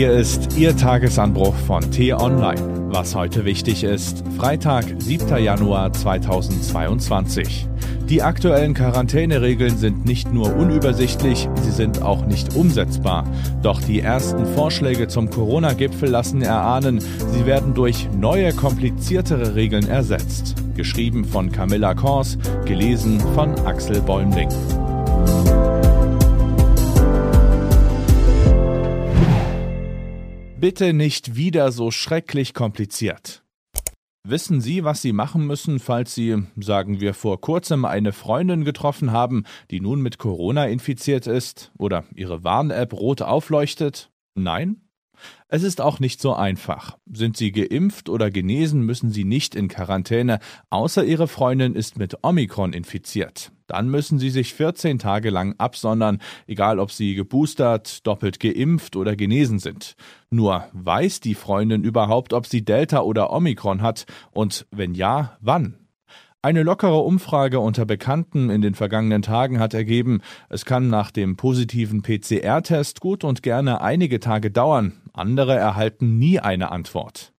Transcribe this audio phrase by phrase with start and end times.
[0.00, 2.88] Hier ist Ihr Tagesanbruch von T-Online.
[2.88, 5.36] Was heute wichtig ist, Freitag, 7.
[5.36, 7.68] Januar 2022.
[8.08, 13.26] Die aktuellen Quarantäneregeln sind nicht nur unübersichtlich, sie sind auch nicht umsetzbar.
[13.62, 17.00] Doch die ersten Vorschläge zum Corona-Gipfel lassen erahnen,
[17.34, 20.54] sie werden durch neue, kompliziertere Regeln ersetzt.
[20.76, 24.48] Geschrieben von Camilla Kors, gelesen von Axel Bäumling.
[30.60, 33.42] Bitte nicht wieder so schrecklich kompliziert.
[34.28, 39.10] Wissen Sie, was Sie machen müssen, falls Sie, sagen wir, vor kurzem eine Freundin getroffen
[39.10, 44.10] haben, die nun mit Corona infiziert ist oder Ihre Warn-App rot aufleuchtet?
[44.34, 44.82] Nein?
[45.48, 46.98] Es ist auch nicht so einfach.
[47.10, 52.22] Sind Sie geimpft oder genesen, müssen Sie nicht in Quarantäne, außer Ihre Freundin ist mit
[52.22, 53.50] Omikron infiziert.
[53.70, 59.14] Dann müssen Sie sich 14 Tage lang absondern, egal ob Sie geboostert, doppelt geimpft oder
[59.14, 59.94] genesen sind.
[60.28, 65.76] Nur weiß die Freundin überhaupt, ob sie Delta oder Omikron hat und wenn ja, wann?
[66.42, 71.36] Eine lockere Umfrage unter Bekannten in den vergangenen Tagen hat ergeben, es kann nach dem
[71.36, 77.34] positiven PCR-Test gut und gerne einige Tage dauern, andere erhalten nie eine Antwort.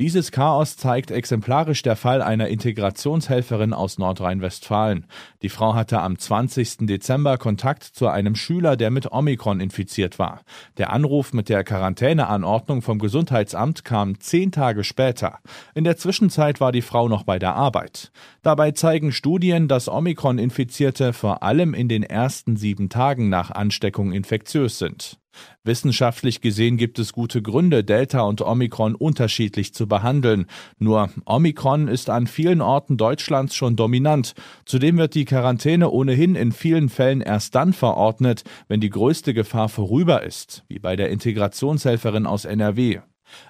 [0.00, 5.06] Dieses Chaos zeigt exemplarisch der Fall einer Integrationshelferin aus Nordrhein-Westfalen.
[5.42, 6.86] Die Frau hatte am 20.
[6.86, 10.42] Dezember Kontakt zu einem Schüler, der mit Omikron infiziert war.
[10.76, 15.40] Der Anruf mit der Quarantäneanordnung vom Gesundheitsamt kam zehn Tage später.
[15.74, 18.12] In der Zwischenzeit war die Frau noch bei der Arbeit.
[18.42, 24.78] Dabei zeigen Studien, dass Omikron-Infizierte vor allem in den ersten sieben Tagen nach Ansteckung infektiös
[24.78, 25.18] sind.
[25.64, 30.46] Wissenschaftlich gesehen gibt es gute Gründe, Delta und Omikron unterschiedlich zu behandeln.
[30.78, 34.34] Nur Omikron ist an vielen Orten Deutschlands schon dominant.
[34.64, 39.68] Zudem wird die Quarantäne ohnehin in vielen Fällen erst dann verordnet, wenn die größte Gefahr
[39.68, 43.00] vorüber ist, wie bei der Integrationshelferin aus NRW.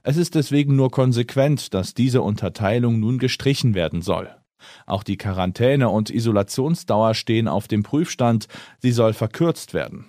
[0.03, 4.29] Es ist deswegen nur konsequent, dass diese Unterteilung nun gestrichen werden soll.
[4.87, 8.49] Auch die Quarantäne und Isolationsdauer stehen auf dem Prüfstand,
[8.79, 10.07] sie soll verkürzt werden.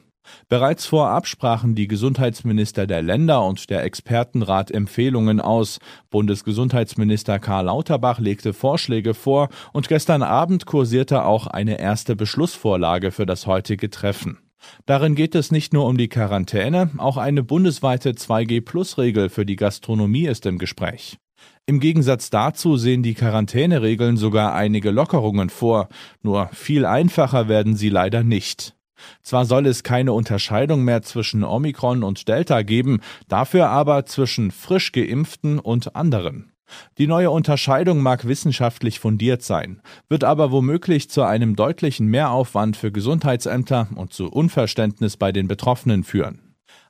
[0.47, 5.79] Bereits vorab sprachen die Gesundheitsminister der Länder und der Expertenrat Empfehlungen aus.
[6.09, 13.25] Bundesgesundheitsminister Karl Lauterbach legte Vorschläge vor und gestern Abend kursierte auch eine erste Beschlussvorlage für
[13.25, 14.39] das heutige Treffen.
[14.85, 20.25] Darin geht es nicht nur um die Quarantäne, auch eine bundesweite 2G-Plus-Regel für die Gastronomie
[20.25, 21.17] ist im Gespräch.
[21.65, 25.87] Im Gegensatz dazu sehen die Quarantäneregeln sogar einige Lockerungen vor,
[26.23, 28.75] nur viel einfacher werden sie leider nicht.
[29.21, 34.91] Zwar soll es keine Unterscheidung mehr zwischen Omikron und Delta geben, dafür aber zwischen frisch
[34.91, 36.51] geimpften und anderen.
[36.97, 42.91] Die neue Unterscheidung mag wissenschaftlich fundiert sein, wird aber womöglich zu einem deutlichen Mehraufwand für
[42.91, 46.48] Gesundheitsämter und zu Unverständnis bei den Betroffenen führen.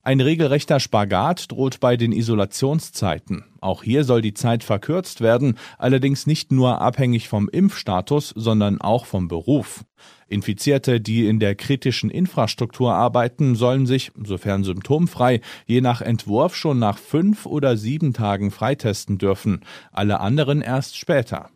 [0.10, 3.44] Ein regelrechter Spagat droht bei den Isolationszeiten.
[3.62, 9.06] Auch hier soll die Zeit verkürzt werden, allerdings nicht nur abhängig vom Impfstatus, sondern auch
[9.06, 9.86] vom Beruf.
[10.28, 16.80] Infizierte, die in der kritischen Infrastruktur arbeiten, sollen sich, sofern symptomfrei, je nach Entwurf schon
[16.80, 19.62] nach fünf oder sieben Tagen freitesten dürfen,
[19.92, 21.52] alle anderen erst später.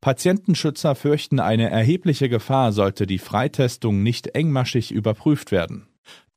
[0.00, 5.86] Patientenschützer fürchten eine erhebliche Gefahr, sollte die Freitestung nicht engmaschig überprüft werden.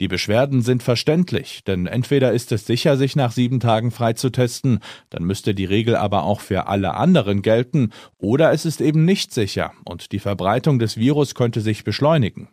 [0.02, 5.24] Die Beschwerden sind verständlich, denn entweder ist es sicher, sich nach sieben Tagen freizutesten, dann
[5.24, 9.72] müsste die Regel aber auch für alle anderen gelten, oder es ist eben nicht sicher
[9.86, 12.50] und die Verbreitung des Virus könnte sich beschleunigen.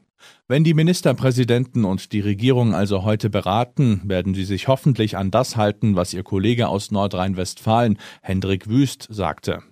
[0.46, 5.56] Wenn die Ministerpräsidenten und die Regierung also heute beraten, werden sie sich hoffentlich an das
[5.56, 9.62] halten, was ihr Kollege aus Nordrhein-Westfalen, Hendrik Wüst, sagte.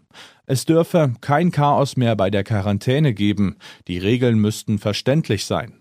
[0.46, 3.56] Es dürfe kein Chaos mehr bei der Quarantäne geben,
[3.86, 5.79] die Regeln müssten verständlich sein.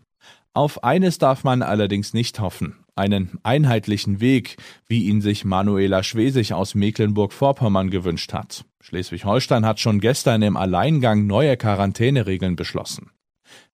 [0.54, 6.54] Auf eines darf man allerdings nicht hoffen, einen einheitlichen Weg, wie ihn sich Manuela Schwesig
[6.54, 8.66] aus Mecklenburg-Vorpommern gewünscht hat.
[8.82, 13.12] Schleswig-Holstein hat schon gestern im Alleingang neue Quarantäneregeln beschlossen.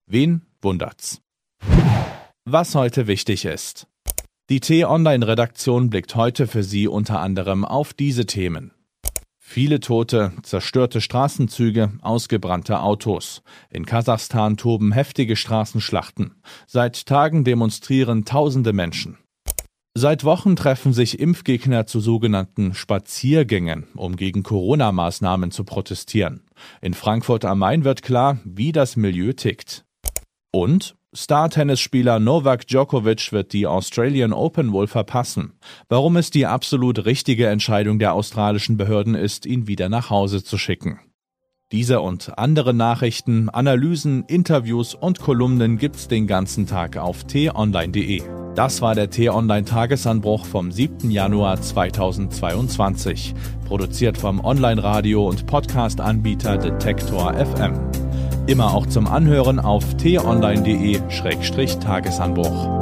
[0.06, 1.22] Wen wundert's?
[2.44, 3.88] Was heute wichtig ist.
[4.50, 8.72] Die T-Online-Redaktion blickt heute für Sie unter anderem auf diese Themen.
[9.48, 13.44] Viele Tote, zerstörte Straßenzüge, ausgebrannte Autos.
[13.70, 16.34] In Kasachstan toben heftige Straßenschlachten.
[16.66, 19.20] Seit Tagen demonstrieren tausende Menschen.
[19.94, 26.42] Seit Wochen treffen sich Impfgegner zu sogenannten Spaziergängen, um gegen Corona-Maßnahmen zu protestieren.
[26.82, 29.86] In Frankfurt am Main wird klar, wie das Milieu tickt.
[30.52, 35.54] Und Star-Tennisspieler Novak Djokovic wird die Australian Open wohl verpassen.
[35.88, 40.58] Warum es die absolut richtige Entscheidung der australischen Behörden ist, ihn wieder nach Hause zu
[40.58, 41.00] schicken.
[41.72, 48.22] Diese und andere Nachrichten, Analysen, Interviews und Kolumnen gibt's den ganzen Tag auf t-online.de.
[48.54, 51.10] Das war der T-Online-Tagesanbruch vom 7.
[51.10, 53.34] Januar 2022.
[53.68, 57.85] Produziert vom Online-Radio- und Podcast-Anbieter Detektor FM.
[58.48, 62.80] Immer auch zum Anhören auf t-online.de-tagesanbruch.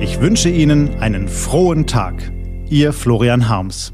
[0.00, 2.32] Ich wünsche Ihnen einen frohen Tag.
[2.70, 3.92] Ihr Florian Harms.